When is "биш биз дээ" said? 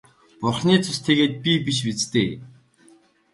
1.65-2.31